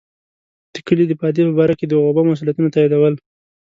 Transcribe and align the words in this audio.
د 0.73 0.75
کلي 0.87 1.05
د 1.07 1.13
پادې 1.21 1.41
په 1.47 1.53
باره 1.57 1.73
کې 1.79 1.85
د 1.87 1.93
غوبه 2.01 2.21
مسوولیتونه 2.29 2.67
تاییدول. 2.75 3.13